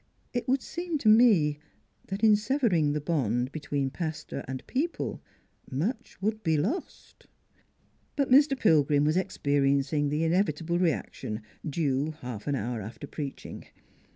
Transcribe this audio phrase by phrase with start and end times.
[0.33, 1.59] "It would seem to me
[2.07, 5.21] that in severing the bond between pastor and people
[5.69, 7.27] much would be lost."
[8.15, 8.57] But Mr.
[8.57, 13.67] Pilgrim was experiencing the inevita ble reaction, due half an hour after preaching.